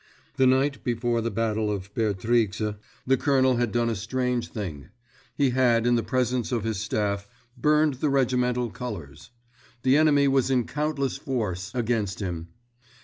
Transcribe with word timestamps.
The 0.37 0.47
night 0.47 0.83
before 0.83 1.21
the 1.21 1.29
battle 1.29 1.69
of 1.71 1.93
Bertrix, 1.93 2.59
the 3.05 3.17
colonel 3.17 3.57
had 3.57 3.71
done 3.71 3.87
a 3.87 3.93
strange 3.95 4.47
thing; 4.47 4.89
he 5.37 5.51
had, 5.51 5.85
in 5.85 5.93
the 5.93 6.01
presence 6.01 6.51
of 6.51 6.63
his 6.63 6.79
staff, 6.79 7.27
burned 7.55 7.93
the 8.01 8.09
regimental 8.09 8.71
colors. 8.71 9.29
The 9.83 9.97
enemy 9.97 10.27
was 10.27 10.49
in 10.49 10.65
countless 10.65 11.17
force 11.17 11.69
against 11.75 12.19
him. 12.19 12.47